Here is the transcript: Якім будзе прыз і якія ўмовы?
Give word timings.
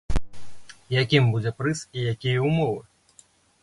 Якім 1.01 1.29
будзе 1.35 1.51
прыз 1.61 1.85
і 1.97 2.09
якія 2.17 2.39
ўмовы? 2.51 2.81